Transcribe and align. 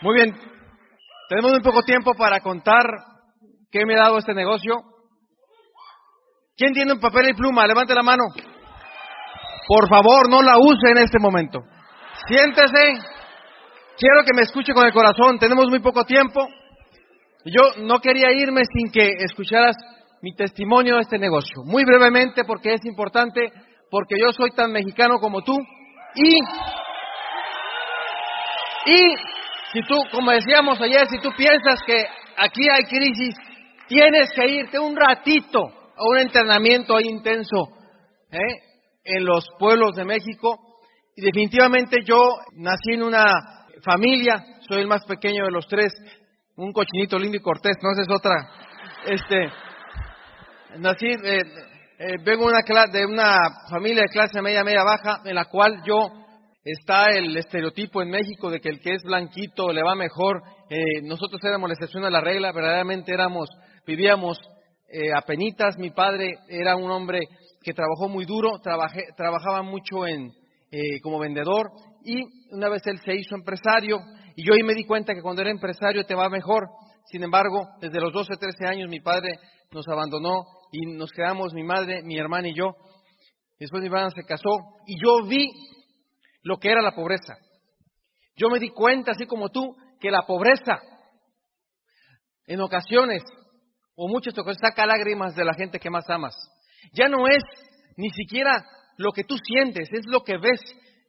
Muy 0.00 0.14
bien. 0.14 0.34
Tenemos 1.28 1.52
muy 1.52 1.60
poco 1.60 1.82
tiempo 1.82 2.14
para 2.14 2.40
contar 2.40 2.84
qué 3.70 3.84
me 3.84 3.94
ha 3.96 4.04
dado 4.04 4.18
este 4.18 4.32
negocio. 4.32 4.76
¿Quién 6.56 6.72
tiene 6.72 6.92
un 6.92 7.00
papel 7.00 7.30
y 7.30 7.34
pluma? 7.34 7.66
Levante 7.66 7.94
la 7.94 8.02
mano. 8.02 8.24
Por 9.66 9.88
favor, 9.88 10.30
no 10.30 10.40
la 10.40 10.56
use 10.58 10.90
en 10.90 10.98
este 10.98 11.18
momento. 11.20 11.60
Siéntese. 12.26 12.92
Quiero 13.98 14.24
que 14.24 14.34
me 14.34 14.42
escuche 14.42 14.72
con 14.72 14.86
el 14.86 14.92
corazón. 14.92 15.38
Tenemos 15.38 15.68
muy 15.68 15.80
poco 15.80 16.04
tiempo. 16.04 16.48
Yo 17.44 17.82
no 17.82 18.00
quería 18.00 18.32
irme 18.32 18.62
sin 18.64 18.90
que 18.92 19.08
escucharas 19.24 19.76
mi 20.22 20.34
testimonio 20.34 20.96
de 20.96 21.02
este 21.02 21.18
negocio. 21.18 21.62
Muy 21.64 21.84
brevemente, 21.84 22.44
porque 22.44 22.74
es 22.74 22.84
importante, 22.84 23.52
porque 23.90 24.16
yo 24.20 24.32
soy 24.32 24.50
tan 24.50 24.70
mexicano 24.72 25.18
como 25.18 25.42
tú. 25.42 25.56
Y, 26.14 26.38
y 28.86 29.14
si 29.72 29.80
tú, 29.82 29.96
como 30.10 30.30
decíamos 30.30 30.80
ayer, 30.80 31.06
si 31.08 31.18
tú 31.18 31.30
piensas 31.36 31.80
que 31.86 32.02
aquí 32.36 32.68
hay 32.70 32.84
crisis, 32.84 33.34
tienes 33.86 34.30
que 34.34 34.46
irte 34.46 34.78
un 34.78 34.96
ratito 34.96 35.60
a 35.96 36.08
un 36.08 36.18
entrenamiento 36.18 36.98
intenso 37.00 37.68
¿eh? 38.30 38.62
en 39.04 39.24
los 39.24 39.46
pueblos 39.58 39.94
de 39.94 40.04
México. 40.04 40.58
Y 41.16 41.22
definitivamente 41.22 41.98
yo 42.04 42.18
nací 42.54 42.92
en 42.92 43.02
una 43.02 43.24
familia, 43.84 44.44
soy 44.68 44.80
el 44.80 44.86
más 44.86 45.04
pequeño 45.04 45.44
de 45.44 45.50
los 45.50 45.66
tres, 45.66 45.92
un 46.56 46.72
cochinito 46.72 47.18
lindo 47.18 47.36
y 47.36 47.40
cortés, 47.40 47.76
no 47.82 47.90
esa 47.92 48.02
es 48.02 48.10
otra. 48.10 48.34
Este, 49.06 49.50
nací, 50.78 51.06
eh, 51.06 51.42
eh, 51.98 52.14
vengo 52.24 52.46
una, 52.46 52.60
de 52.92 53.06
una 53.06 53.38
familia 53.70 54.02
de 54.02 54.08
clase 54.08 54.40
media, 54.40 54.64
media 54.64 54.84
baja, 54.84 55.20
en 55.24 55.34
la 55.34 55.46
cual 55.46 55.82
yo 55.84 56.08
está 56.72 57.06
el 57.16 57.36
estereotipo 57.36 58.02
en 58.02 58.10
México 58.10 58.50
de 58.50 58.60
que 58.60 58.68
el 58.68 58.80
que 58.80 58.94
es 58.94 59.02
blanquito 59.02 59.72
le 59.72 59.82
va 59.82 59.94
mejor. 59.94 60.42
Eh, 60.68 61.02
nosotros 61.02 61.40
éramos 61.42 61.68
la 61.68 61.74
excepción 61.74 62.04
a 62.04 62.10
la 62.10 62.20
regla, 62.20 62.52
verdaderamente 62.52 63.12
éramos, 63.12 63.48
vivíamos 63.86 64.38
eh, 64.88 65.12
a 65.14 65.22
penitas. 65.22 65.78
Mi 65.78 65.90
padre 65.90 66.34
era 66.48 66.76
un 66.76 66.90
hombre 66.90 67.20
que 67.62 67.72
trabajó 67.72 68.08
muy 68.08 68.24
duro, 68.24 68.60
trabajaba 68.60 69.62
mucho 69.62 70.06
en, 70.06 70.32
eh, 70.70 71.00
como 71.02 71.18
vendedor 71.18 71.70
y 72.04 72.22
una 72.50 72.68
vez 72.68 72.86
él 72.86 72.98
se 73.04 73.14
hizo 73.14 73.34
empresario 73.34 74.00
y 74.36 74.46
yo 74.46 74.54
ahí 74.54 74.62
me 74.62 74.74
di 74.74 74.84
cuenta 74.84 75.14
que 75.14 75.22
cuando 75.22 75.42
era 75.42 75.50
empresario 75.50 76.04
te 76.04 76.14
va 76.14 76.28
mejor. 76.28 76.68
Sin 77.10 77.22
embargo, 77.22 77.66
desde 77.80 78.00
los 78.00 78.12
12, 78.12 78.36
13 78.38 78.66
años 78.66 78.90
mi 78.90 79.00
padre 79.00 79.38
nos 79.72 79.88
abandonó 79.88 80.44
y 80.70 80.84
nos 80.96 81.10
quedamos 81.10 81.54
mi 81.54 81.62
madre, 81.62 82.02
mi 82.02 82.18
hermana 82.18 82.48
y 82.48 82.54
yo. 82.54 82.74
Después 83.58 83.80
mi 83.80 83.86
hermana 83.86 84.10
se 84.10 84.22
casó 84.22 84.50
y 84.86 85.02
yo 85.02 85.26
vi 85.26 85.48
lo 86.48 86.56
que 86.56 86.70
era 86.70 86.80
la 86.80 86.92
pobreza. 86.92 87.36
Yo 88.34 88.48
me 88.48 88.58
di 88.58 88.70
cuenta, 88.70 89.12
así 89.12 89.26
como 89.26 89.50
tú, 89.50 89.76
que 90.00 90.10
la 90.10 90.22
pobreza 90.22 90.80
en 92.46 92.62
ocasiones, 92.62 93.22
o 93.94 94.08
muchas 94.08 94.32
ocasiones, 94.32 94.62
saca 94.62 94.86
lágrimas 94.86 95.34
de 95.34 95.44
la 95.44 95.52
gente 95.52 95.78
que 95.78 95.90
más 95.90 96.08
amas. 96.08 96.34
Ya 96.94 97.06
no 97.06 97.26
es 97.26 97.44
ni 97.98 98.08
siquiera 98.08 98.64
lo 98.96 99.12
que 99.12 99.24
tú 99.24 99.36
sientes, 99.36 99.90
es 99.92 100.06
lo 100.06 100.24
que 100.24 100.38
ves 100.38 100.60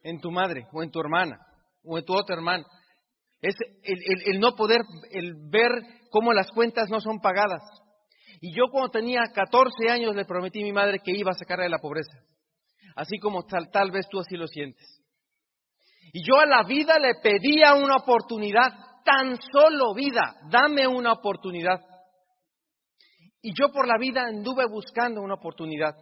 en 0.04 0.20
tu 0.20 0.30
madre, 0.30 0.68
o 0.74 0.84
en 0.84 0.92
tu 0.92 1.00
hermana, 1.00 1.40
o 1.86 1.98
en 1.98 2.04
tu 2.04 2.14
otra 2.14 2.36
hermana. 2.36 2.66
Es 3.42 3.56
el, 3.84 4.42
no 4.42 4.58
poder, 4.58 4.82
el 5.12 5.36
ver 5.50 5.72
cómo 6.12 6.34
las 6.34 6.52
cuentas 6.52 6.90
no 6.90 7.00
son 7.00 7.22
pagadas. 7.22 7.62
Y 8.42 8.54
yo 8.54 8.66
cuando 8.70 8.92
tenía 8.92 9.22
14 9.34 9.90
años 9.90 10.18
le 10.18 10.26
prometí 10.26 10.60
a 10.60 10.66
mi 10.66 10.74
madre 10.74 11.00
que 11.00 11.14
iba 11.16 11.32
a 11.32 11.36
sacarla 11.40 11.64
de 11.64 11.70
la 11.70 11.80
pobreza. 11.80 12.18
Así 12.98 13.20
como 13.20 13.46
tal, 13.46 13.72
tal 13.72 13.92
vez 13.92 14.06
tú 14.10 14.20
así 14.20 14.36
lo 14.36 14.46
sientes. 14.46 14.99
Y 16.12 16.26
yo 16.26 16.40
a 16.40 16.46
la 16.46 16.64
vida 16.64 16.98
le 17.00 17.16
pedía 17.16 17.76
una 17.76 17.98
oportunidad, 17.98 18.74
tan 19.04 19.38
solo 19.52 19.94
vida, 19.94 20.36
dame 20.50 20.88
una 20.88 21.14
oportunidad. 21.14 21.80
Y 23.42 23.54
yo 23.60 23.72
por 23.72 23.88
la 23.88 23.98
vida 23.98 24.24
anduve 24.24 24.66
buscando 24.68 25.22
una 25.22 25.36
oportunidad. 25.36 25.96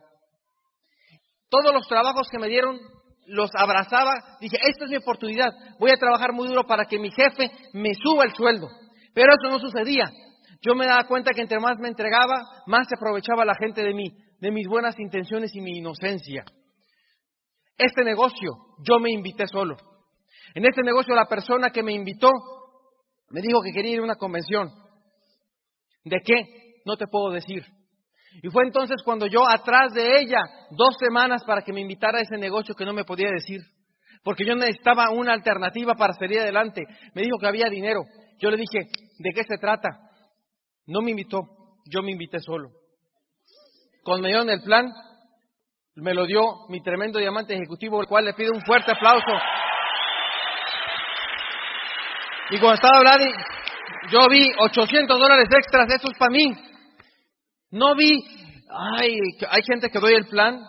Todos 1.49 1.73
los 1.73 1.87
trabajos 1.87 2.27
que 2.29 2.39
me 2.39 2.47
dieron 2.47 2.79
los 3.27 3.49
abrazaba, 3.55 4.37
dije, 4.39 4.57
esta 4.61 4.85
es 4.85 4.91
mi 4.91 4.97
oportunidad, 4.97 5.51
voy 5.79 5.91
a 5.91 5.97
trabajar 5.97 6.31
muy 6.33 6.47
duro 6.47 6.65
para 6.65 6.85
que 6.85 6.97
mi 6.97 7.11
jefe 7.11 7.51
me 7.73 7.93
suba 7.93 8.23
el 8.23 8.33
sueldo. 8.33 8.67
Pero 9.13 9.33
eso 9.33 9.51
no 9.51 9.59
sucedía. 9.59 10.05
Yo 10.61 10.73
me 10.75 10.85
daba 10.87 11.07
cuenta 11.07 11.31
que 11.31 11.41
entre 11.41 11.59
más 11.59 11.77
me 11.79 11.89
entregaba, 11.89 12.41
más 12.65 12.87
se 12.87 12.95
aprovechaba 12.95 13.45
la 13.45 13.55
gente 13.55 13.83
de 13.83 13.93
mí, 13.93 14.11
de 14.39 14.51
mis 14.51 14.67
buenas 14.67 14.97
intenciones 14.99 15.53
y 15.55 15.61
mi 15.61 15.77
inocencia. 15.77 16.45
Este 17.77 18.03
negocio 18.03 18.51
yo 18.83 18.99
me 18.99 19.11
invité 19.11 19.45
solo. 19.47 19.75
En 20.53 20.65
este 20.65 20.81
negocio 20.83 21.13
la 21.15 21.27
persona 21.27 21.69
que 21.69 21.83
me 21.83 21.93
invitó 21.93 22.31
me 23.29 23.41
dijo 23.41 23.61
que 23.61 23.71
quería 23.71 23.93
ir 23.93 23.99
a 23.99 24.03
una 24.03 24.15
convención. 24.15 24.71
¿De 26.03 26.17
qué? 26.23 26.81
No 26.85 26.95
te 26.95 27.07
puedo 27.07 27.31
decir. 27.31 27.65
Y 28.41 28.49
fue 28.49 28.63
entonces 28.63 29.01
cuando 29.03 29.25
yo 29.27 29.47
atrás 29.47 29.93
de 29.93 30.19
ella, 30.19 30.39
dos 30.71 30.95
semanas 30.99 31.43
para 31.45 31.61
que 31.61 31.73
me 31.73 31.81
invitara 31.81 32.19
a 32.19 32.21
ese 32.21 32.37
negocio 32.37 32.75
que 32.75 32.85
no 32.85 32.93
me 32.93 33.03
podía 33.03 33.29
decir, 33.29 33.61
porque 34.23 34.45
yo 34.45 34.55
necesitaba 34.55 35.09
una 35.11 35.33
alternativa 35.33 35.95
para 35.95 36.13
salir 36.13 36.39
adelante. 36.39 36.83
Me 37.13 37.23
dijo 37.23 37.37
que 37.39 37.47
había 37.47 37.69
dinero. 37.69 38.01
Yo 38.39 38.51
le 38.51 38.57
dije, 38.57 38.87
¿de 39.19 39.31
qué 39.33 39.43
se 39.43 39.57
trata? 39.57 39.89
No 40.85 41.01
me 41.01 41.11
invitó, 41.11 41.41
yo 41.85 42.01
me 42.03 42.11
invité 42.11 42.39
solo. 42.39 42.69
Cuando 44.03 44.23
me 44.23 44.29
dieron 44.29 44.49
el 44.49 44.61
plan, 44.61 44.91
me 45.95 46.13
lo 46.13 46.25
dio 46.25 46.67
mi 46.69 46.81
tremendo 46.81 47.19
diamante 47.19 47.55
ejecutivo, 47.55 47.99
el 47.99 48.07
cual 48.07 48.25
le 48.25 48.33
pido 48.33 48.51
un 48.53 48.61
fuerte 48.61 48.91
aplauso. 48.91 49.31
Y 52.49 52.59
cuando 52.59 52.75
estaba 52.75 52.97
hablando, 52.97 53.25
yo 54.09 54.19
vi 54.29 54.49
800 54.57 55.19
dólares 55.19 55.49
extras, 55.51 55.87
eso 55.93 56.09
es 56.11 56.17
para 56.17 56.31
mí. 56.31 56.53
No 57.71 57.95
vi, 57.95 58.23
ay, 58.69 59.17
hay 59.49 59.61
gente 59.63 59.89
que 59.89 59.99
doy 59.99 60.13
el 60.13 60.27
plan 60.27 60.61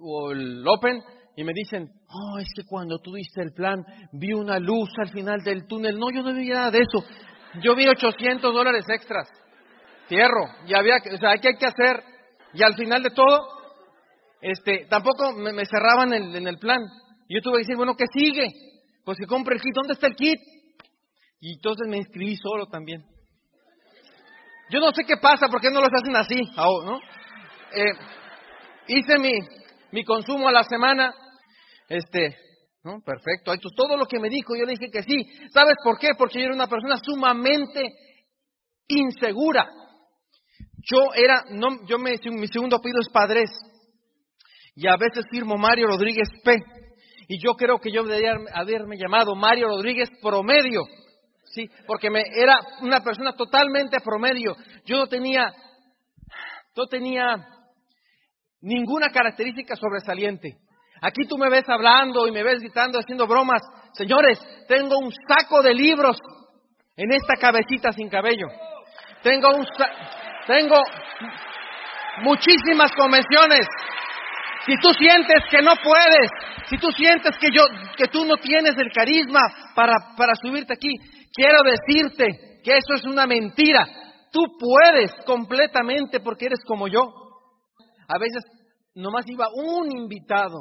o 0.00 0.30
el 0.30 0.64
open 0.68 1.02
y 1.36 1.42
me 1.42 1.52
dicen, 1.52 1.88
oh, 2.08 2.38
es 2.38 2.46
que 2.54 2.62
cuando 2.64 2.98
tú 2.98 3.14
diste 3.14 3.42
el 3.42 3.52
plan 3.52 3.84
vi 4.12 4.32
una 4.32 4.58
luz 4.58 4.88
al 4.98 5.10
final 5.10 5.42
del 5.42 5.66
túnel. 5.66 5.98
No, 5.98 6.10
yo 6.10 6.22
no 6.22 6.32
vi 6.32 6.48
nada 6.48 6.70
de 6.70 6.78
eso. 6.78 7.04
Yo 7.60 7.74
vi 7.74 7.88
800 7.88 8.54
dólares 8.54 8.84
extras. 8.88 9.28
Cierro. 10.08 10.46
Y 10.66 10.74
había, 10.74 10.96
o 11.12 11.16
sea, 11.16 11.36
¿qué 11.38 11.48
hay 11.48 11.56
que 11.56 11.66
hacer? 11.66 12.04
Y 12.54 12.62
al 12.62 12.74
final 12.74 13.02
de 13.02 13.10
todo, 13.10 13.48
este, 14.40 14.86
tampoco 14.88 15.32
me, 15.32 15.66
cerraban 15.66 16.12
en, 16.12 16.36
en 16.36 16.46
el 16.46 16.58
plan. 16.58 16.82
Yo 17.28 17.40
tuve 17.42 17.54
que 17.54 17.62
decir, 17.62 17.76
bueno, 17.76 17.96
¿qué 17.96 18.04
sigue? 18.12 18.46
Pues 19.04 19.18
que 19.18 19.26
compre 19.26 19.56
el 19.56 19.60
kit. 19.60 19.74
¿Dónde 19.74 19.94
está 19.94 20.06
el 20.06 20.14
kit? 20.14 20.38
Y 21.46 21.52
entonces 21.52 21.86
me 21.86 21.98
inscribí 21.98 22.34
solo 22.34 22.66
también. 22.66 23.04
Yo 24.68 24.80
no 24.80 24.90
sé 24.90 25.04
qué 25.04 25.16
pasa, 25.16 25.46
¿por 25.46 25.60
qué 25.60 25.70
no 25.70 25.80
los 25.80 25.90
hacen 25.92 26.16
así? 26.16 26.42
¿no? 26.56 26.98
Eh, 27.72 27.92
hice 28.88 29.16
mi, 29.20 29.30
mi 29.92 30.02
consumo 30.02 30.48
a 30.48 30.52
la 30.52 30.64
semana, 30.64 31.14
este, 31.88 32.36
¿no? 32.82 33.00
Perfecto. 33.00 33.52
Entonces, 33.52 33.76
todo 33.76 33.96
lo 33.96 34.06
que 34.06 34.18
me 34.18 34.28
dijo, 34.28 34.56
yo 34.56 34.64
le 34.64 34.72
dije 34.72 34.90
que 34.90 35.04
sí. 35.04 35.22
¿Sabes 35.52 35.76
por 35.84 36.00
qué? 36.00 36.08
Porque 36.18 36.40
yo 36.40 36.46
era 36.46 36.54
una 36.56 36.66
persona 36.66 36.96
sumamente 36.96 37.94
insegura. 38.88 39.70
Yo 40.90 41.14
era, 41.14 41.44
no, 41.50 41.86
yo 41.86 42.00
me, 42.00 42.16
mi 42.32 42.48
segundo 42.48 42.74
apellido 42.74 43.02
es 43.02 43.08
Padres. 43.08 43.50
Y 44.74 44.88
a 44.88 44.96
veces 44.96 45.24
firmo 45.30 45.56
Mario 45.56 45.86
Rodríguez 45.86 46.28
P. 46.42 46.56
Y 47.28 47.38
yo 47.40 47.52
creo 47.52 47.78
que 47.78 47.92
yo 47.92 48.02
debería 48.02 48.34
haberme 48.52 48.96
llamado 48.98 49.36
Mario 49.36 49.68
Rodríguez 49.68 50.08
Promedio. 50.20 50.82
Sí, 51.56 51.70
porque 51.86 52.10
me, 52.10 52.20
era 52.20 52.54
una 52.82 53.00
persona 53.00 53.32
totalmente 53.32 54.00
promedio. 54.00 54.54
Yo 54.84 54.96
no 54.98 55.06
tenía, 55.06 55.54
no 56.76 56.86
tenía 56.86 57.34
ninguna 58.60 59.08
característica 59.08 59.74
sobresaliente. 59.74 60.58
Aquí 61.00 61.26
tú 61.26 61.38
me 61.38 61.48
ves 61.48 61.66
hablando 61.66 62.28
y 62.28 62.30
me 62.30 62.42
ves 62.42 62.60
gritando, 62.60 62.98
haciendo 62.98 63.26
bromas. 63.26 63.62
Señores, 63.94 64.38
tengo 64.68 64.98
un 64.98 65.10
saco 65.26 65.62
de 65.62 65.72
libros 65.72 66.18
en 66.94 67.10
esta 67.12 67.36
cabecita 67.40 67.90
sin 67.90 68.10
cabello. 68.10 68.48
Tengo 69.22 69.48
un, 69.56 69.66
tengo 70.46 70.76
muchísimas 72.20 72.92
convenciones. 72.92 73.66
Si 74.66 74.76
tú 74.76 74.90
sientes 74.92 75.42
que 75.50 75.62
no 75.62 75.72
puedes, 75.76 76.28
si 76.68 76.76
tú 76.76 76.90
sientes 76.90 77.34
que 77.38 77.48
yo, 77.50 77.62
que 77.96 78.08
tú 78.08 78.26
no 78.26 78.36
tienes 78.36 78.76
el 78.76 78.92
carisma 78.92 79.40
para, 79.74 79.94
para 80.18 80.34
subirte 80.34 80.74
aquí, 80.74 80.90
quiero 81.36 81.58
decirte 81.62 82.60
que 82.64 82.78
eso 82.78 82.94
es 82.94 83.04
una 83.04 83.26
mentira. 83.26 83.86
Tú 84.32 84.40
puedes 84.58 85.12
completamente 85.24 86.20
porque 86.20 86.46
eres 86.46 86.60
como 86.66 86.88
yo. 86.88 87.02
A 88.08 88.18
veces 88.18 88.42
nomás 88.94 89.24
iba 89.28 89.48
un 89.54 89.96
invitado. 89.96 90.60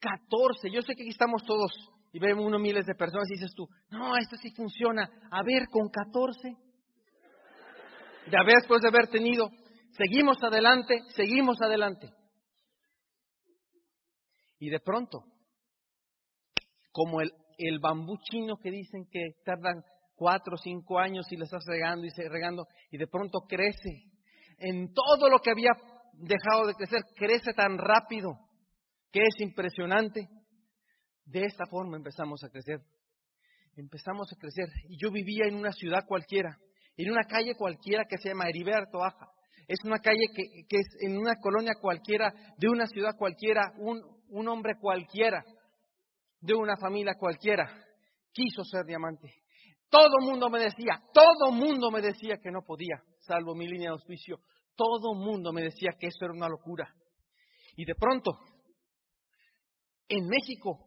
14. 0.00 0.70
Yo 0.70 0.82
sé 0.82 0.94
que 0.94 1.02
aquí 1.02 1.10
estamos 1.10 1.44
todos 1.44 1.70
y 2.12 2.18
vemos 2.18 2.44
unos 2.44 2.60
miles 2.60 2.86
de 2.86 2.94
personas 2.94 3.28
y 3.30 3.34
dices 3.34 3.52
tú, 3.54 3.68
no, 3.90 4.16
esto 4.16 4.36
sí 4.36 4.50
funciona. 4.54 5.08
A 5.30 5.42
ver, 5.42 5.66
con 5.70 5.88
14. 5.88 6.56
Ya 8.30 8.42
ves, 8.44 8.56
después 8.60 8.80
de 8.82 8.88
haber 8.88 9.08
tenido, 9.08 9.50
seguimos 9.92 10.42
adelante, 10.42 11.00
seguimos 11.14 11.60
adelante. 11.60 12.10
Y 14.58 14.70
de 14.70 14.80
pronto, 14.80 15.24
como 16.90 17.20
el, 17.20 17.30
el 17.56 17.78
bambú 17.80 18.18
chino 18.18 18.56
que 18.56 18.70
dicen 18.70 19.06
que 19.10 19.20
tardan 19.44 19.82
cuatro 20.14 20.54
o 20.54 20.58
cinco 20.58 20.98
años 20.98 21.26
y 21.30 21.36
le 21.36 21.44
estás 21.44 21.64
regando 21.66 22.06
y 22.06 22.10
regando, 22.28 22.66
y 22.90 22.98
de 22.98 23.06
pronto 23.06 23.40
crece. 23.48 24.04
En 24.58 24.92
todo 24.92 25.28
lo 25.28 25.38
que 25.38 25.50
había 25.50 25.72
dejado 26.14 26.66
de 26.66 26.74
crecer, 26.74 27.02
crece 27.14 27.52
tan 27.52 27.78
rápido 27.78 28.38
que 29.12 29.20
es 29.20 29.40
impresionante. 29.40 30.28
De 31.24 31.42
esta 31.42 31.66
forma 31.66 31.96
empezamos 31.96 32.42
a 32.44 32.48
crecer. 32.48 32.80
Empezamos 33.76 34.32
a 34.32 34.36
crecer. 34.40 34.68
Y 34.88 34.96
yo 34.98 35.10
vivía 35.10 35.46
en 35.46 35.56
una 35.56 35.72
ciudad 35.72 36.06
cualquiera, 36.06 36.56
en 36.96 37.10
una 37.10 37.24
calle 37.24 37.54
cualquiera 37.56 38.04
que 38.08 38.16
se 38.16 38.30
llama 38.30 38.48
Heriberto 38.48 39.04
Aja. 39.04 39.28
Es 39.68 39.78
una 39.84 39.98
calle 39.98 40.26
que, 40.34 40.44
que, 40.68 40.76
es 40.76 40.86
en 41.00 41.18
una 41.18 41.34
colonia 41.36 41.74
cualquiera, 41.80 42.32
de 42.56 42.68
una 42.68 42.86
ciudad 42.86 43.16
cualquiera, 43.18 43.72
un, 43.78 44.00
un 44.28 44.48
hombre 44.48 44.74
cualquiera, 44.80 45.44
de 46.40 46.54
una 46.54 46.76
familia 46.76 47.14
cualquiera, 47.18 47.68
quiso 48.32 48.64
ser 48.64 48.84
diamante. 48.84 49.32
Todo 49.88 50.18
mundo 50.20 50.50
me 50.50 50.58
decía, 50.58 51.00
todo 51.12 51.52
mundo 51.52 51.90
me 51.90 52.02
decía 52.02 52.38
que 52.42 52.50
no 52.50 52.62
podía, 52.62 53.02
salvo 53.20 53.54
mi 53.54 53.66
línea 53.66 53.90
de 53.90 53.94
auspicio. 53.94 54.40
Todo 54.74 55.14
mundo 55.14 55.52
me 55.52 55.62
decía 55.62 55.90
que 55.98 56.08
eso 56.08 56.24
era 56.24 56.34
una 56.34 56.48
locura. 56.48 56.92
Y 57.76 57.84
de 57.84 57.94
pronto, 57.94 58.32
en 60.08 60.26
México, 60.26 60.86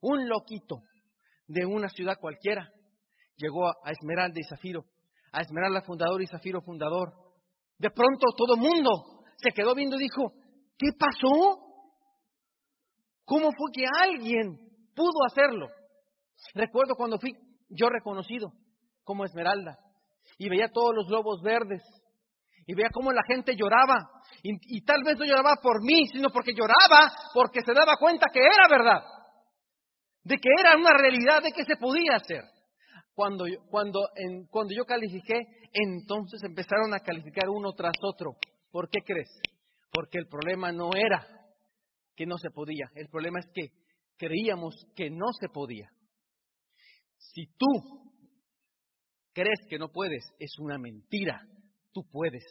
un 0.00 0.28
loquito 0.28 0.82
de 1.46 1.64
una 1.64 1.88
ciudad 1.88 2.18
cualquiera 2.20 2.70
llegó 3.36 3.68
a 3.68 3.90
Esmeralda 3.90 4.38
y 4.38 4.44
Zafiro, 4.44 4.84
a 5.32 5.40
Esmeralda 5.40 5.82
fundador 5.82 6.22
y 6.22 6.26
Zafiro 6.26 6.60
fundador. 6.60 7.12
De 7.78 7.90
pronto 7.90 8.26
todo 8.36 8.56
mundo 8.56 9.24
se 9.36 9.50
quedó 9.52 9.74
viendo 9.74 9.96
y 9.96 10.04
dijo, 10.04 10.32
¿qué 10.76 10.88
pasó? 10.98 11.58
¿Cómo 13.24 13.50
fue 13.52 13.70
que 13.72 13.84
alguien 13.86 14.69
pudo 15.00 15.24
hacerlo? 15.24 15.68
Recuerdo 16.54 16.94
cuando 16.94 17.18
fui 17.18 17.32
yo 17.70 17.88
reconocido 17.88 18.52
como 19.02 19.24
Esmeralda 19.24 19.78
y 20.36 20.48
veía 20.50 20.68
todos 20.68 20.94
los 20.94 21.06
globos 21.08 21.40
verdes 21.42 21.82
y 22.66 22.74
veía 22.74 22.90
cómo 22.92 23.10
la 23.10 23.22
gente 23.26 23.56
lloraba 23.56 24.10
y, 24.42 24.84
tal 24.84 25.02
vez 25.04 25.18
no 25.18 25.24
lloraba 25.24 25.56
por 25.62 25.82
mí, 25.82 26.06
sino 26.12 26.28
porque 26.30 26.52
lloraba 26.52 27.12
porque 27.32 27.62
se 27.62 27.72
daba 27.72 27.96
cuenta 27.98 28.26
que 28.32 28.40
era 28.40 28.68
verdad, 28.70 29.02
de 30.22 30.36
que 30.36 30.48
era 30.58 30.76
una 30.76 30.92
realidad, 30.92 31.42
de 31.42 31.52
que 31.52 31.64
se 31.64 31.76
podía 31.76 32.16
hacer. 32.16 32.44
Cuando, 33.14 33.44
cuando, 33.70 34.00
cuando 34.50 34.74
yo 34.74 34.84
califiqué, 34.84 35.40
entonces 35.72 36.42
empezaron 36.42 36.94
a 36.94 37.00
calificar 37.00 37.48
uno 37.48 37.72
tras 37.72 37.94
otro. 38.02 38.36
¿Por 38.70 38.88
qué 38.88 39.00
crees? 39.04 39.30
Porque 39.90 40.18
el 40.18 40.26
problema 40.28 40.72
no 40.72 40.90
era 40.94 41.26
que 42.14 42.24
no 42.24 42.38
se 42.38 42.50
podía, 42.50 42.90
el 42.94 43.08
problema 43.08 43.40
es 43.40 43.46
que 43.52 43.79
creíamos 44.20 44.86
que 44.94 45.08
no 45.08 45.32
se 45.40 45.48
podía. 45.48 45.90
Si 47.16 47.46
tú 47.56 48.12
crees 49.32 49.58
que 49.68 49.78
no 49.78 49.88
puedes, 49.88 50.22
es 50.38 50.58
una 50.58 50.76
mentira. 50.76 51.40
Tú 51.92 52.02
puedes. 52.12 52.44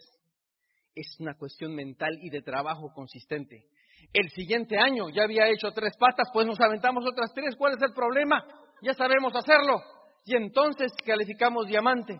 Es 0.95 1.15
una 1.19 1.35
cuestión 1.35 1.75
mental 1.75 2.17
y 2.23 2.31
de 2.31 2.41
trabajo 2.41 2.91
consistente. 2.93 3.67
El 4.11 4.29
siguiente 4.31 4.79
año 4.79 5.09
ya 5.09 5.23
había 5.23 5.47
hecho 5.47 5.71
tres 5.71 5.93
patas, 5.97 6.29
pues 6.33 6.47
nos 6.47 6.59
aventamos 6.59 7.05
otras 7.05 7.31
tres. 7.35 7.55
¿Cuál 7.55 7.75
es 7.75 7.81
el 7.83 7.93
problema? 7.93 8.43
Ya 8.81 8.93
sabemos 8.95 9.35
hacerlo. 9.35 9.79
Y 10.25 10.35
entonces 10.35 10.91
calificamos 11.05 11.67
diamante. 11.67 12.19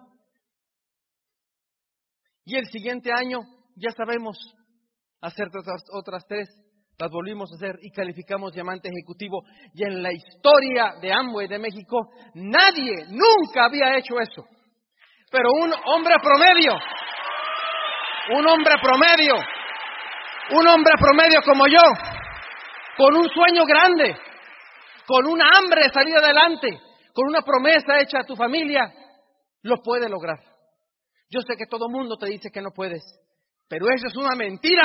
Y 2.45 2.55
el 2.55 2.67
siguiente 2.67 3.09
año 3.11 3.39
ya 3.75 3.89
sabemos 3.97 4.37
hacer 5.21 5.47
otras, 5.47 5.83
otras 5.91 6.23
tres 6.27 6.47
las 6.99 7.09
volvimos 7.11 7.49
a 7.51 7.55
hacer 7.55 7.79
y 7.81 7.91
calificamos 7.91 8.51
diamante 8.51 8.89
ejecutivo. 8.89 9.43
Y 9.73 9.83
en 9.85 10.03
la 10.03 10.11
historia 10.11 10.95
de 11.01 11.13
Amway 11.13 11.47
de 11.47 11.57
México, 11.57 12.09
nadie 12.33 13.05
nunca 13.07 13.65
había 13.65 13.97
hecho 13.97 14.19
eso. 14.19 14.45
Pero 15.31 15.49
un 15.53 15.71
hombre 15.85 16.15
promedio, 16.21 16.73
un 18.37 18.47
hombre 18.49 18.73
promedio, 18.81 19.35
un 20.51 20.67
hombre 20.67 20.93
promedio 20.99 21.41
como 21.45 21.67
yo, 21.67 21.79
con 22.97 23.15
un 23.15 23.29
sueño 23.29 23.63
grande, 23.65 24.17
con 25.07 25.25
una 25.25 25.45
hambre 25.57 25.83
de 25.83 25.93
salir 25.93 26.17
adelante, 26.17 26.81
con 27.13 27.29
una 27.29 27.43
promesa 27.43 27.97
hecha 28.01 28.19
a 28.19 28.25
tu 28.25 28.35
familia, 28.35 28.91
lo 29.61 29.77
puede 29.77 30.09
lograr. 30.09 30.39
Yo 31.29 31.39
sé 31.41 31.55
que 31.55 31.67
todo 31.69 31.87
mundo 31.87 32.17
te 32.17 32.27
dice 32.27 32.49
que 32.51 32.61
no 32.61 32.71
puedes, 32.71 33.01
pero 33.69 33.85
eso 33.95 34.07
es 34.07 34.17
una 34.17 34.35
mentira. 34.35 34.83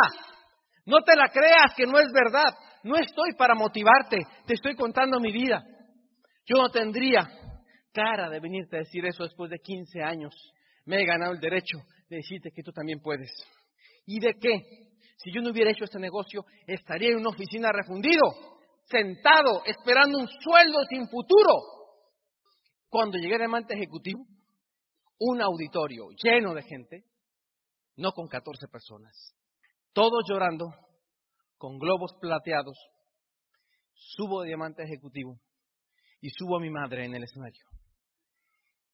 No 0.86 1.02
te 1.02 1.16
la 1.16 1.28
creas 1.28 1.74
que 1.76 1.86
no 1.86 1.98
es 1.98 2.12
verdad. 2.12 2.52
No 2.82 2.96
estoy 2.96 3.34
para 3.34 3.54
motivarte, 3.54 4.18
te 4.46 4.54
estoy 4.54 4.74
contando 4.76 5.18
mi 5.18 5.32
vida. 5.32 5.64
Yo 6.46 6.60
no 6.60 6.70
tendría 6.70 7.26
cara 7.92 8.28
de 8.28 8.40
venirte 8.40 8.76
a 8.76 8.80
decir 8.80 9.04
eso 9.06 9.22
después 9.22 9.50
de 9.50 9.58
15 9.58 10.02
años. 10.02 10.34
Me 10.84 11.00
he 11.00 11.06
ganado 11.06 11.32
el 11.32 11.40
derecho 11.40 11.78
de 12.10 12.16
decirte 12.16 12.50
que 12.50 12.62
tú 12.62 12.72
también 12.72 13.00
puedes. 13.00 13.30
¿Y 14.04 14.20
de 14.20 14.34
qué? 14.34 14.84
Si 15.16 15.32
yo 15.32 15.40
no 15.40 15.50
hubiera 15.50 15.70
hecho 15.70 15.84
este 15.84 15.98
negocio, 15.98 16.44
estaría 16.66 17.10
en 17.10 17.16
una 17.16 17.30
oficina 17.30 17.70
refundido, 17.72 18.20
sentado, 18.84 19.64
esperando 19.64 20.18
un 20.18 20.28
sueldo 20.28 20.84
sin 20.90 21.08
futuro. 21.08 21.54
Cuando 22.90 23.16
llegué 23.16 23.38
de 23.38 23.44
amante 23.44 23.74
ejecutivo, 23.74 24.26
un 25.18 25.40
auditorio 25.40 26.08
lleno 26.22 26.52
de 26.52 26.62
gente, 26.62 27.04
no 27.96 28.12
con 28.12 28.28
14 28.28 28.68
personas, 28.68 29.34
todos 29.94 30.24
llorando, 30.28 30.66
con 31.56 31.78
globos 31.78 32.12
plateados, 32.20 32.76
subo 33.94 34.42
de 34.42 34.48
diamante 34.48 34.82
ejecutivo 34.82 35.38
y 36.20 36.28
subo 36.30 36.58
a 36.58 36.60
mi 36.60 36.68
madre 36.68 37.04
en 37.06 37.14
el 37.14 37.22
escenario. 37.22 37.64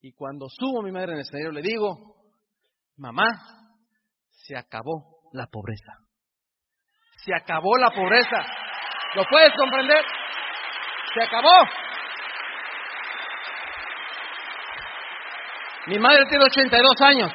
Y 0.02 0.12
cuando 0.12 0.46
subo 0.48 0.80
a 0.80 0.84
mi 0.84 0.92
madre 0.92 1.12
en 1.12 1.14
el 1.16 1.22
escenario 1.22 1.52
le 1.52 1.62
digo, 1.62 1.96
mamá, 2.96 3.26
se 4.28 4.56
acabó 4.56 5.30
la 5.32 5.46
pobreza. 5.46 5.92
Se 7.25 7.34
acabó 7.34 7.76
la 7.76 7.90
pobreza. 7.90 8.44
¿Lo 9.14 9.25
puedes 9.25 9.52
comprender? 9.56 10.04
Se 11.14 11.22
acabó. 11.22 11.64
Mi 15.86 15.98
madre 15.98 16.26
tiene 16.28 16.44
82 16.44 17.00
años. 17.00 17.32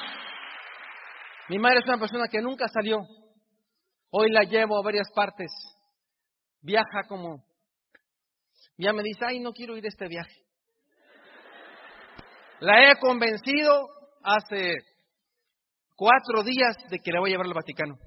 Mi 1.50 1.60
madre 1.60 1.80
es 1.80 1.86
una 1.86 1.98
persona 1.98 2.28
que 2.30 2.42
nunca 2.42 2.68
salió 2.68 3.00
Hoy 4.18 4.32
la 4.32 4.44
llevo 4.44 4.78
a 4.78 4.82
varias 4.82 5.10
partes. 5.14 5.52
Viaja 6.62 7.04
como... 7.10 7.44
Ya 8.78 8.94
me 8.94 9.04
dice, 9.04 9.26
ay, 9.28 9.42
no 9.42 9.52
quiero 9.52 9.76
ir 9.76 9.84
a 9.84 9.90
este 9.90 10.08
viaje. 10.08 10.42
La 12.62 12.90
he 12.90 12.96
convencido 12.98 13.90
hace 14.24 14.76
cuatro 15.98 16.44
días 16.44 16.78
de 16.90 17.00
que 17.00 17.12
la 17.12 17.20
voy 17.20 17.32
a 17.32 17.34
llevar 17.34 17.48
al 17.48 17.54
Vaticano. 17.54 17.98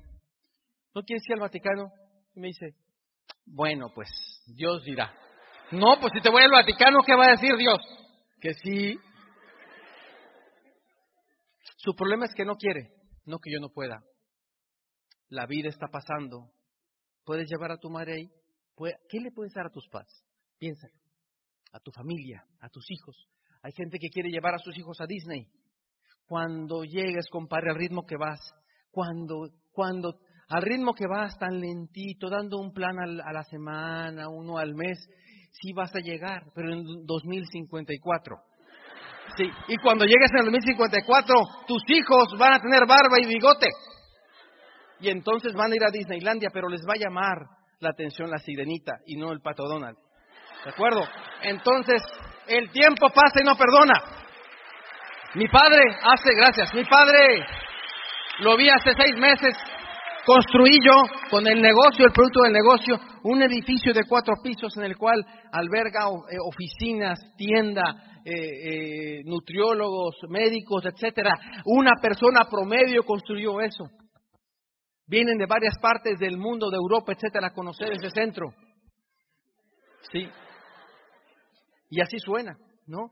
¿No 0.94 1.02
quieres 1.02 1.22
ir 1.28 1.34
al 1.34 1.40
Vaticano? 1.40 1.92
Y 2.34 2.40
me 2.40 2.46
dice, 2.48 2.70
bueno, 3.44 3.92
pues 3.94 4.08
Dios 4.46 4.82
dirá. 4.84 5.14
No, 5.72 6.00
pues 6.00 6.14
si 6.14 6.22
te 6.22 6.30
voy 6.30 6.42
al 6.42 6.50
Vaticano, 6.50 7.02
¿qué 7.04 7.14
va 7.14 7.26
a 7.26 7.32
decir 7.32 7.54
Dios? 7.58 7.80
Que 8.40 8.54
sí. 8.54 8.96
Su 11.76 11.94
problema 11.94 12.24
es 12.24 12.34
que 12.34 12.46
no 12.46 12.56
quiere, 12.56 12.94
no 13.26 13.38
que 13.40 13.52
yo 13.52 13.60
no 13.60 13.68
pueda 13.68 14.02
la 15.28 15.46
vida 15.46 15.68
está 15.68 15.88
pasando, 15.88 16.50
¿puedes 17.24 17.48
llevar 17.48 17.72
a 17.72 17.78
tu 17.78 17.90
madre 17.90 18.14
ahí? 18.14 18.30
¿Qué 19.08 19.20
le 19.20 19.32
puedes 19.32 19.52
dar 19.52 19.66
a 19.66 19.70
tus 19.70 19.86
padres? 19.88 20.24
Piénsalo. 20.58 20.94
A 21.72 21.80
tu 21.80 21.90
familia, 21.90 22.44
a 22.60 22.68
tus 22.68 22.90
hijos. 22.90 23.28
Hay 23.62 23.72
gente 23.72 23.98
que 23.98 24.08
quiere 24.08 24.30
llevar 24.30 24.54
a 24.54 24.58
sus 24.58 24.76
hijos 24.78 25.00
a 25.00 25.06
Disney. 25.06 25.46
Cuando 26.26 26.84
llegues, 26.84 27.28
compadre, 27.30 27.70
al 27.70 27.76
ritmo 27.76 28.06
que 28.06 28.16
vas, 28.16 28.40
cuando, 28.90 29.50
cuando, 29.72 30.20
al 30.48 30.62
ritmo 30.62 30.94
que 30.94 31.06
vas 31.06 31.36
tan 31.38 31.60
lentito, 31.60 32.30
dando 32.30 32.58
un 32.58 32.72
plan 32.72 32.98
a 32.98 33.32
la 33.32 33.44
semana, 33.44 34.28
uno 34.28 34.58
al 34.58 34.74
mes, 34.74 34.98
sí 35.52 35.72
vas 35.72 35.94
a 35.94 36.00
llegar, 36.00 36.44
pero 36.54 36.72
en 36.72 36.84
2054. 37.04 38.36
Sí, 39.36 39.44
y 39.68 39.76
cuando 39.76 40.04
llegues 40.04 40.30
en 40.32 40.46
el 40.46 40.52
2054, 40.52 41.34
tus 41.66 41.82
hijos 41.88 42.38
van 42.38 42.54
a 42.54 42.60
tener 42.60 42.86
barba 42.86 43.16
y 43.20 43.26
bigote. 43.26 43.68
Y 45.00 45.10
entonces 45.10 45.54
van 45.54 45.72
a 45.72 45.76
ir 45.76 45.84
a 45.84 45.90
Disneylandia, 45.90 46.50
pero 46.52 46.68
les 46.68 46.82
va 46.82 46.94
a 46.94 46.98
llamar 46.98 47.38
la 47.80 47.90
atención 47.90 48.30
la 48.30 48.38
sirenita 48.38 48.94
y 49.06 49.16
no 49.16 49.32
el 49.32 49.40
pato 49.40 49.64
Donald. 49.68 49.96
¿De 50.64 50.70
acuerdo? 50.70 51.00
Entonces, 51.42 52.02
el 52.48 52.70
tiempo 52.70 53.08
pasa 53.10 53.40
y 53.40 53.44
no 53.44 53.54
perdona. 53.56 53.94
Mi 55.34 55.46
padre 55.48 55.82
hace, 56.02 56.34
gracias, 56.34 56.74
mi 56.74 56.84
padre 56.84 57.44
lo 58.40 58.56
vi 58.56 58.68
hace 58.68 58.92
seis 58.96 59.16
meses, 59.16 59.54
construí 60.24 60.78
yo 60.82 60.94
con 61.30 61.46
el 61.46 61.60
negocio, 61.60 62.06
el 62.06 62.12
producto 62.12 62.42
del 62.42 62.52
negocio, 62.52 62.98
un 63.24 63.42
edificio 63.42 63.92
de 63.92 64.04
cuatro 64.08 64.34
pisos 64.42 64.76
en 64.78 64.84
el 64.84 64.96
cual 64.96 65.24
alberga 65.52 66.06
eh, 66.06 66.36
oficinas, 66.44 67.18
tienda, 67.36 67.82
eh, 68.24 68.32
eh, 68.32 69.22
nutriólogos, 69.24 70.16
médicos, 70.28 70.84
etcétera. 70.86 71.32
Una 71.66 71.92
persona 72.00 72.40
promedio 72.50 73.02
construyó 73.04 73.60
eso. 73.60 73.84
Vienen 75.08 75.38
de 75.38 75.46
varias 75.46 75.74
partes 75.80 76.18
del 76.18 76.36
mundo, 76.36 76.70
de 76.70 76.76
Europa, 76.76 77.12
etcétera, 77.12 77.48
a 77.48 77.54
conocer 77.54 77.92
ese 77.92 78.10
centro. 78.10 78.52
Sí. 80.12 80.28
Y 81.90 82.00
así 82.02 82.18
suena, 82.18 82.56
¿no? 82.86 83.10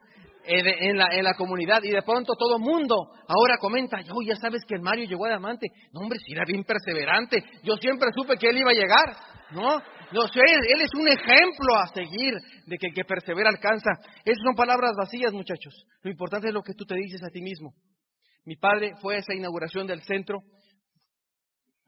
En 0.49 0.97
la, 0.97 1.35
comunidad 1.35 1.83
y 1.83 1.91
de 1.91 2.03
pronto 2.03 2.35
todo 2.39 2.61
mundo 2.61 3.11
ahora 3.27 3.57
comenta, 3.59 4.01
yo 4.03 4.15
ya 4.25 4.37
sabes 4.37 4.63
que 4.65 4.77
el 4.77 4.81
Mario 4.81 5.07
llegó 5.07 5.25
a 5.27 5.31
diamante. 5.31 5.67
No, 5.93 6.03
hombre, 6.03 6.21
si 6.25 6.33
era 6.33 6.45
bien 6.47 6.63
perseverante. 6.63 7.43
Yo 7.65 7.77
siempre 7.77 8.11
supe 8.15 8.37
que 8.37 8.51
él 8.51 8.59
iba 8.59 8.71
a 8.71 8.75
llegar, 8.75 9.17
¿no? 9.51 9.83
No 10.13 10.29
sé, 10.29 10.41
él 10.41 10.83
es 10.83 10.95
un 10.95 11.09
ejemplo 11.09 11.75
a 11.75 11.89
seguir 11.89 12.35
de 12.67 12.79
que 12.79 12.89
el 12.89 12.95
que 12.95 13.05
persevera 13.05 13.49
alcanza. 13.49 13.91
Esas 14.25 14.43
son 14.45 14.55
palabras 14.55 14.93
vacías, 14.97 15.33
muchachos. 15.33 15.75
Lo 16.03 16.11
importante 16.11 16.49
es 16.49 16.55
lo 16.55 16.63
que 16.63 16.75
tú 16.75 16.85
te 16.85 16.95
dices 16.95 17.23
a 17.25 17.31
ti 17.31 17.43
mismo. 17.43 17.73
Mi 18.45 18.55
padre 18.55 18.93
fue 19.03 19.17
a 19.17 19.19
esa 19.19 19.35
inauguración 19.35 19.89
del 19.89 20.03
centro, 20.03 20.39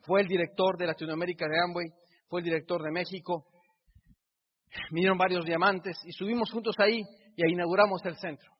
fue 0.08 0.22
el 0.22 0.26
director 0.26 0.78
de 0.78 0.86
Latinoamérica 0.86 1.46
de 1.46 1.60
Amway, 1.62 1.92
fue 2.28 2.40
el 2.40 2.44
director 2.44 2.82
de 2.82 2.90
México, 2.90 3.44
vinieron 4.90 5.18
varios 5.18 5.44
diamantes 5.44 5.98
y 6.02 6.12
subimos 6.12 6.50
juntos 6.50 6.74
ahí 6.78 7.02
y 7.36 7.52
inauguramos 7.52 8.02
el 8.06 8.16
centro. 8.16 8.50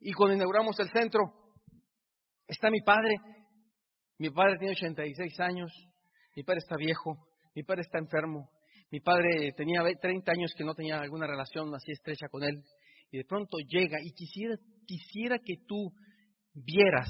Y 0.00 0.12
cuando 0.12 0.34
inauguramos 0.34 0.78
el 0.80 0.90
centro, 0.90 1.20
está 2.46 2.70
mi 2.70 2.82
padre. 2.82 3.14
Mi 4.18 4.28
padre 4.28 4.58
tiene 4.58 4.74
86 4.74 5.40
años, 5.40 5.72
mi 6.36 6.42
padre 6.42 6.58
está 6.58 6.76
viejo, 6.76 7.16
mi 7.54 7.62
padre 7.62 7.80
está 7.80 7.98
enfermo, 7.98 8.50
mi 8.90 9.00
padre 9.00 9.52
tenía 9.56 9.82
30 9.82 10.30
años 10.30 10.52
que 10.54 10.62
no 10.62 10.74
tenía 10.74 11.00
alguna 11.00 11.26
relación 11.26 11.74
así 11.74 11.92
estrecha 11.92 12.28
con 12.28 12.44
él. 12.44 12.62
Y 13.10 13.16
de 13.16 13.24
pronto 13.24 13.56
llega 13.66 13.96
y 14.02 14.12
quisiera, 14.12 14.56
quisiera 14.86 15.38
que 15.38 15.54
tú 15.66 15.90
vieras 16.52 17.08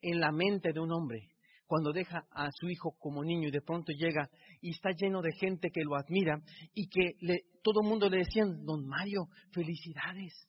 en 0.00 0.20
la 0.20 0.30
mente 0.30 0.72
de 0.72 0.78
un 0.78 0.92
hombre 0.92 1.35
cuando 1.66 1.92
deja 1.92 2.24
a 2.30 2.50
su 2.52 2.68
hijo 2.68 2.96
como 2.98 3.24
niño 3.24 3.48
y 3.48 3.50
de 3.50 3.60
pronto 3.60 3.92
llega 3.92 4.28
y 4.60 4.70
está 4.70 4.90
lleno 4.90 5.20
de 5.20 5.32
gente 5.32 5.70
que 5.70 5.82
lo 5.82 5.96
admira 5.96 6.40
y 6.74 6.88
que 6.88 7.14
le, 7.20 7.40
todo 7.62 7.80
el 7.82 7.88
mundo 7.88 8.08
le 8.08 8.18
decían, 8.18 8.64
don 8.64 8.86
Mario, 8.86 9.26
felicidades, 9.52 10.48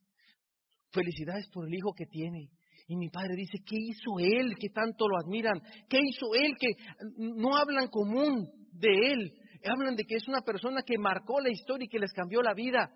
felicidades 0.91 1.49
por 1.49 1.67
el 1.67 1.73
hijo 1.73 1.93
que 1.93 2.05
tiene. 2.05 2.49
Y 2.87 2.95
mi 2.95 3.09
padre 3.09 3.35
dice, 3.35 3.57
¿qué 3.65 3.75
hizo 3.77 4.19
él 4.19 4.55
que 4.59 4.69
tanto 4.69 5.07
lo 5.07 5.17
admiran? 5.17 5.59
¿Qué 5.89 5.99
hizo 6.01 6.33
él 6.35 6.53
que 6.57 6.69
no 7.17 7.57
hablan 7.57 7.87
común 7.87 8.47
de 8.71 9.11
él? 9.11 9.33
Hablan 9.65 9.95
de 9.95 10.05
que 10.05 10.15
es 10.15 10.27
una 10.27 10.41
persona 10.41 10.83
que 10.83 10.97
marcó 10.97 11.41
la 11.41 11.49
historia 11.49 11.85
y 11.85 11.89
que 11.89 11.99
les 11.99 12.13
cambió 12.13 12.41
la 12.41 12.53
vida. 12.53 12.89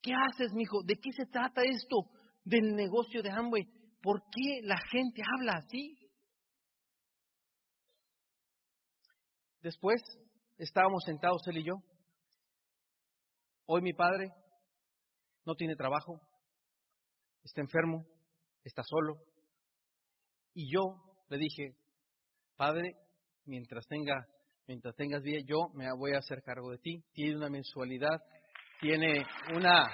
¿Qué 0.00 0.12
haces, 0.14 0.54
mi 0.54 0.62
hijo? 0.62 0.82
¿De 0.84 0.94
qué 0.94 1.12
se 1.12 1.26
trata 1.26 1.62
esto 1.62 2.06
del 2.44 2.74
negocio 2.74 3.22
de 3.22 3.30
Amway? 3.30 3.64
¿Por 4.00 4.22
qué 4.34 4.60
la 4.62 4.78
gente 4.90 5.20
habla 5.36 5.58
así? 5.58 5.98
Después 9.62 10.00
estábamos 10.58 11.02
sentados 11.04 11.46
él 11.48 11.58
y 11.58 11.64
yo. 11.64 11.74
Hoy 13.66 13.82
mi 13.82 13.92
padre 13.92 14.30
no 15.44 15.54
tiene 15.54 15.76
trabajo, 15.76 16.20
está 17.42 17.60
enfermo, 17.60 18.04
está 18.64 18.82
solo. 18.84 19.18
Y 20.54 20.72
yo 20.72 20.96
le 21.28 21.38
dije, 21.38 21.76
Padre, 22.60 22.94
mientras 23.46 23.86
tenga, 23.86 24.26
mientras 24.66 24.94
tengas 24.94 25.22
vida, 25.22 25.40
yo 25.46 25.70
me 25.72 25.86
voy 25.96 26.12
a 26.12 26.18
hacer 26.18 26.42
cargo 26.42 26.70
de 26.72 26.76
ti. 26.76 27.02
Tiene 27.14 27.36
una 27.36 27.48
mensualidad, 27.48 28.20
tiene 28.82 29.24
una, 29.54 29.88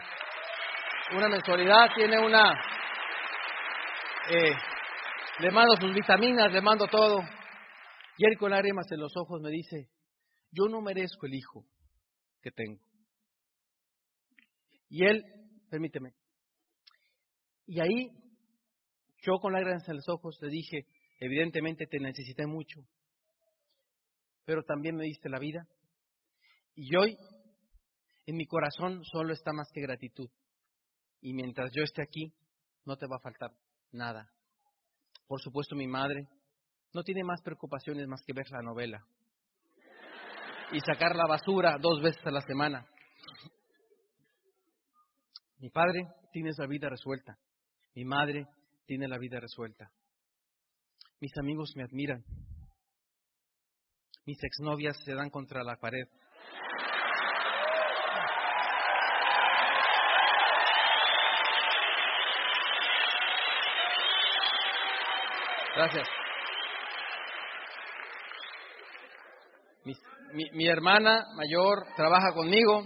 una 1.16 1.28
mensualidad, 1.28 1.90
tiene 1.94 2.18
una, 2.18 2.54
eh, 4.30 4.50
le 5.38 5.50
mando 5.52 5.76
sus 5.80 5.94
vitaminas, 5.94 6.50
le 6.50 6.60
mando 6.60 6.88
todo. 6.88 7.20
Y 8.18 8.26
él 8.26 8.38
con 8.38 8.50
lágrimas 8.50 8.90
en 8.90 9.00
los 9.00 9.12
ojos 9.16 9.40
me 9.42 9.50
dice, 9.50 9.90
yo 10.50 10.68
no 10.68 10.80
merezco 10.80 11.26
el 11.26 11.34
hijo 11.34 11.66
que 12.40 12.50
tengo. 12.50 12.80
Y 14.88 15.04
él, 15.04 15.24
permíteme, 15.68 16.14
y 17.66 17.80
ahí 17.80 18.10
yo 19.22 19.38
con 19.40 19.52
lágrimas 19.52 19.88
en 19.88 19.96
los 19.96 20.08
ojos 20.08 20.38
le 20.40 20.48
dije, 20.48 20.86
evidentemente 21.18 21.86
te 21.86 21.98
necesité 21.98 22.46
mucho, 22.46 22.80
pero 24.44 24.62
también 24.62 24.94
me 24.94 25.04
diste 25.04 25.28
la 25.28 25.40
vida. 25.40 25.66
Y 26.76 26.94
hoy 26.94 27.16
en 28.26 28.36
mi 28.36 28.46
corazón 28.46 29.02
solo 29.04 29.32
está 29.32 29.52
más 29.52 29.68
que 29.72 29.80
gratitud. 29.80 30.30
Y 31.20 31.32
mientras 31.32 31.70
yo 31.74 31.82
esté 31.82 32.02
aquí, 32.02 32.32
no 32.84 32.96
te 32.96 33.06
va 33.06 33.16
a 33.16 33.22
faltar 33.22 33.50
nada. 33.90 34.30
Por 35.26 35.40
supuesto, 35.40 35.74
mi 35.74 35.88
madre, 35.88 36.28
no 36.96 37.02
tiene 37.02 37.22
más 37.24 37.42
preocupaciones 37.42 38.08
más 38.08 38.22
que 38.22 38.32
ver 38.32 38.46
la 38.50 38.62
novela 38.62 39.04
y 40.72 40.80
sacar 40.80 41.14
la 41.14 41.26
basura 41.26 41.76
dos 41.78 42.00
veces 42.00 42.26
a 42.26 42.30
la 42.30 42.40
semana. 42.40 42.86
Mi 45.58 45.68
padre 45.68 46.06
tiene 46.32 46.50
esa 46.50 46.64
vida 46.64 46.88
resuelta. 46.88 47.36
Mi 47.94 48.06
madre 48.06 48.46
tiene 48.86 49.08
la 49.08 49.18
vida 49.18 49.38
resuelta. 49.38 49.90
Mis 51.20 51.36
amigos 51.36 51.72
me 51.76 51.84
admiran. 51.84 52.24
Mis 54.24 54.42
exnovias 54.42 54.96
se 55.04 55.12
dan 55.12 55.28
contra 55.28 55.62
la 55.62 55.76
pared. 55.76 56.08
Gracias. 65.74 66.25
Mi, 70.36 70.68
hermana 70.68 71.24
mayor 71.34 71.86
trabaja 71.96 72.34
conmigo, 72.34 72.82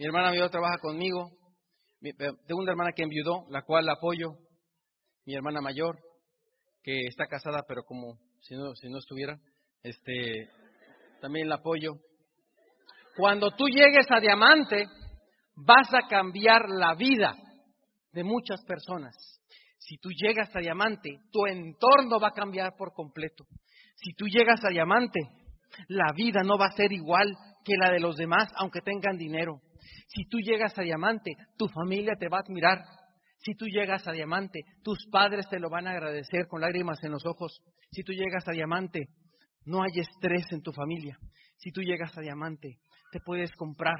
mi 0.00 0.04
hermana 0.04 0.30
mayor 0.30 0.50
trabaja 0.50 0.78
conmigo, 0.78 1.30
tengo 2.00 2.60
una 2.60 2.72
hermana 2.72 2.90
que 2.90 3.04
enviudó, 3.04 3.44
la 3.50 3.62
cual 3.62 3.86
la 3.86 3.92
apoyo, 3.92 4.32
mi 5.26 5.34
hermana 5.34 5.60
mayor, 5.60 5.96
que 6.82 7.02
está 7.08 7.28
casada, 7.28 7.62
pero 7.68 7.84
como 7.84 8.18
si 8.40 8.56
no, 8.56 8.74
si 8.74 8.88
no 8.88 8.98
estuviera, 8.98 9.38
este, 9.84 10.50
también 11.20 11.48
la 11.48 11.56
apoyo. 11.56 11.92
Cuando 13.16 13.52
tú 13.52 13.68
llegues 13.68 14.10
a 14.10 14.18
diamante, 14.18 14.88
vas 15.54 15.94
a 15.94 16.08
cambiar 16.08 16.68
la 16.68 16.96
vida 16.96 17.36
de 18.10 18.24
muchas 18.24 18.60
personas. 18.64 19.14
Si 19.78 19.98
tú 19.98 20.08
llegas 20.10 20.50
a 20.56 20.58
diamante, 20.58 21.10
tu 21.30 21.46
entorno 21.46 22.18
va 22.18 22.28
a 22.28 22.36
cambiar 22.36 22.74
por 22.76 22.92
completo. 22.92 23.44
Si 23.94 24.14
tú 24.14 24.26
llegas 24.26 24.64
a 24.64 24.70
diamante, 24.70 25.20
la 25.88 26.12
vida 26.14 26.42
no 26.42 26.58
va 26.58 26.66
a 26.66 26.76
ser 26.76 26.92
igual 26.92 27.36
que 27.64 27.76
la 27.76 27.90
de 27.90 28.00
los 28.00 28.16
demás, 28.16 28.48
aunque 28.56 28.80
tengan 28.80 29.16
dinero. 29.16 29.60
Si 30.08 30.26
tú 30.28 30.38
llegas 30.38 30.78
a 30.78 30.82
diamante, 30.82 31.32
tu 31.56 31.68
familia 31.68 32.14
te 32.18 32.28
va 32.28 32.38
a 32.38 32.40
admirar. 32.40 32.84
Si 33.38 33.54
tú 33.54 33.66
llegas 33.66 34.06
a 34.06 34.12
diamante, 34.12 34.60
tus 34.82 34.98
padres 35.10 35.48
te 35.48 35.58
lo 35.58 35.68
van 35.68 35.86
a 35.86 35.92
agradecer 35.92 36.46
con 36.48 36.60
lágrimas 36.60 37.02
en 37.04 37.12
los 37.12 37.24
ojos. 37.26 37.60
Si 37.92 38.02
tú 38.02 38.12
llegas 38.12 38.46
a 38.48 38.52
diamante, 38.52 39.08
no 39.64 39.82
hay 39.82 40.00
estrés 40.00 40.50
en 40.52 40.62
tu 40.62 40.72
familia. 40.72 41.18
Si 41.56 41.70
tú 41.70 41.80
llegas 41.82 42.16
a 42.16 42.20
diamante, 42.20 42.78
te 43.12 43.20
puedes 43.20 43.52
comprar 43.52 43.98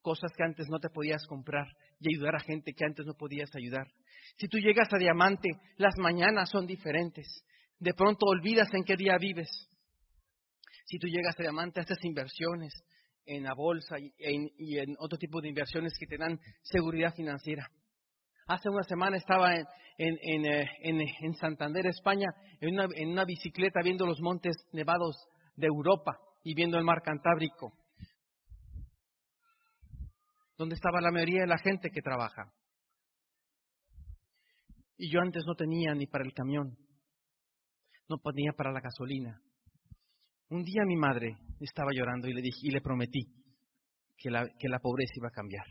cosas 0.00 0.30
que 0.36 0.44
antes 0.44 0.68
no 0.68 0.78
te 0.78 0.90
podías 0.90 1.26
comprar 1.26 1.66
y 1.98 2.14
ayudar 2.14 2.36
a 2.36 2.40
gente 2.40 2.74
que 2.74 2.84
antes 2.84 3.06
no 3.06 3.14
podías 3.14 3.50
ayudar. 3.56 3.86
Si 4.36 4.48
tú 4.48 4.58
llegas 4.58 4.92
a 4.92 4.98
diamante, 4.98 5.48
las 5.76 5.94
mañanas 5.98 6.50
son 6.50 6.66
diferentes. 6.66 7.26
De 7.78 7.94
pronto 7.94 8.26
olvidas 8.26 8.68
en 8.74 8.84
qué 8.84 8.96
día 8.96 9.16
vives. 9.18 9.48
Si 10.84 10.98
tú 10.98 11.06
llegas 11.06 11.38
a 11.38 11.42
diamante, 11.42 11.80
haces 11.80 11.98
inversiones 12.04 12.72
en 13.26 13.44
la 13.44 13.54
bolsa 13.54 13.96
y 13.98 14.12
en, 14.78 14.94
otro 14.98 15.18
tipo 15.18 15.40
de 15.40 15.48
inversiones 15.48 15.94
que 15.98 16.06
te 16.06 16.18
dan 16.18 16.38
seguridad 16.62 17.14
financiera. 17.14 17.70
Hace 18.46 18.68
una 18.68 18.82
semana 18.82 19.16
estaba 19.16 19.54
en, 19.54 19.66
en, 19.98 20.44
eh, 20.44 21.34
Santander, 21.40 21.86
España, 21.86 22.28
en 22.60 22.74
una, 22.74 22.86
en 22.94 23.08
una 23.10 23.24
bicicleta 23.24 23.80
viendo 23.82 24.06
los 24.06 24.20
montes 24.20 24.54
nevados 24.72 25.16
de 25.56 25.66
Europa 25.66 26.18
y 26.42 26.54
viendo 26.54 26.76
el 26.76 26.84
mar 26.84 27.00
Cantábrico, 27.02 27.72
donde 30.58 30.74
estaba 30.74 31.00
la 31.00 31.10
mayoría 31.10 31.42
de 31.42 31.46
la 31.46 31.58
gente 31.58 31.90
que 31.90 32.02
trabaja. 32.02 32.52
Y 34.98 35.10
yo 35.10 35.20
antes 35.20 35.44
no 35.46 35.54
tenía 35.54 35.94
ni 35.94 36.06
para 36.06 36.24
el 36.24 36.34
camión. 36.34 36.76
no 38.06 38.18
tenía 38.18 38.52
para 38.52 38.70
la 38.70 38.80
gasolina. 38.80 39.40
Un 40.54 40.62
día 40.62 40.84
mi 40.86 40.94
madre 40.94 41.36
estaba 41.58 41.90
llorando 41.92 42.28
y 42.28 42.32
le 42.32 42.40
dije 42.40 42.60
y 42.62 42.70
le 42.70 42.80
prometí 42.80 43.26
que 44.16 44.30
la, 44.30 44.46
que 44.56 44.68
la 44.68 44.78
pobreza 44.78 45.14
iba 45.16 45.26
a 45.26 45.32
cambiar, 45.32 45.66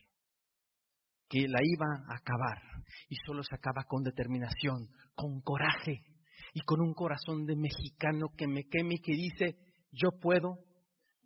que 1.30 1.48
la 1.48 1.60
iba 1.63 1.86
a 2.10 2.18
acabar 2.18 2.62
y 3.08 3.16
solo 3.25 3.44
se 3.44 3.56
acaba 3.56 3.86
con 3.86 4.04
determinación, 4.04 4.90
con 5.16 5.40
coraje 5.40 6.04
y 6.54 6.60
con 6.66 6.82
un 6.82 6.94
corazón 6.94 7.46
de 7.46 7.56
mexicano 7.56 8.28
que 8.38 8.46
me 8.46 8.66
queme 8.70 8.96
y 8.96 9.02
que 9.02 9.13
dice 9.13 9.56
yo 9.90 10.20
puedo, 10.20 10.58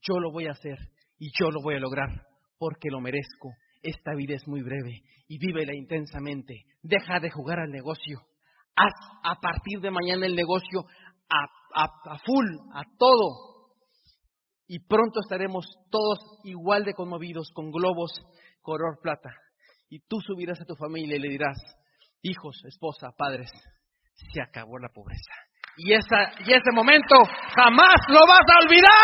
yo 0.03 0.19
lo 0.19 0.31
voy 0.31 0.45
a 0.45 0.51
hacer 0.51 0.77
y 1.17 1.31
yo 1.41 1.49
lo 1.49 1.59
voy 1.63 1.77
a 1.77 1.79
lograr 1.79 2.27
porque 2.59 2.91
lo 2.91 3.01
merezco. 3.01 3.55
Esta 3.81 4.13
vida 4.13 4.35
es 4.35 4.47
muy 4.47 4.61
breve 4.61 5.01
y 5.27 5.39
vívela 5.39 5.73
intensamente. 5.73 6.65
Deja 6.83 7.19
de 7.19 7.31
jugar 7.31 7.57
al 7.61 7.71
negocio. 7.71 8.19
Haz 8.75 8.93
a 9.23 9.33
partir 9.41 9.79
de 9.81 9.89
mañana 9.89 10.27
el 10.27 10.35
negocio 10.35 10.85
a, 11.83 12.17
full, 12.25 12.45
a 12.73 12.83
todo. 12.97 13.47
Y 14.67 14.79
pronto 14.79 15.19
estaremos 15.21 15.65
todos 15.89 16.19
igual 16.43 16.83
de 16.83 16.93
conmovidos 16.93 17.51
con 17.53 17.71
globos 17.71 18.11
color 18.61 18.99
plata. 19.01 19.29
Y 19.89 19.99
tú 20.07 20.17
subirás 20.19 20.59
a 20.59 20.65
tu 20.65 20.75
familia 20.75 21.15
y 21.15 21.19
le 21.19 21.29
dirás, 21.29 21.57
hijos, 22.21 22.61
esposa, 22.65 23.11
padres, 23.17 23.49
se 24.33 24.41
acabó 24.41 24.77
la 24.79 24.89
pobreza. 24.89 25.33
Y, 25.77 25.93
esa, 25.93 26.33
y 26.45 26.51
ese 26.51 26.71
momento 26.73 27.15
jamás 27.55 27.95
lo 28.09 28.19
vas 28.27 28.41
a 28.41 28.65
olvidar. 28.65 28.97